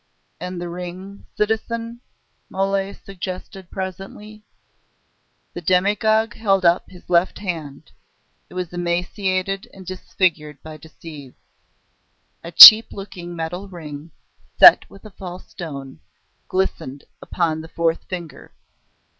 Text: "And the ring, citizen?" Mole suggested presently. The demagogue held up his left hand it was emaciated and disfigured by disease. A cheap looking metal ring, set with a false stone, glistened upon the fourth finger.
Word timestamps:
"And 0.39 0.59
the 0.59 0.67
ring, 0.67 1.27
citizen?" 1.37 2.01
Mole 2.49 2.91
suggested 2.95 3.69
presently. 3.69 4.41
The 5.53 5.61
demagogue 5.61 6.33
held 6.33 6.65
up 6.65 6.89
his 6.89 7.07
left 7.07 7.37
hand 7.37 7.91
it 8.49 8.55
was 8.55 8.73
emaciated 8.73 9.67
and 9.71 9.85
disfigured 9.85 10.57
by 10.63 10.77
disease. 10.77 11.35
A 12.43 12.51
cheap 12.51 12.91
looking 12.91 13.35
metal 13.35 13.67
ring, 13.67 14.09
set 14.57 14.89
with 14.89 15.05
a 15.05 15.11
false 15.11 15.47
stone, 15.49 15.99
glistened 16.47 17.03
upon 17.21 17.61
the 17.61 17.67
fourth 17.67 18.05
finger. 18.05 18.55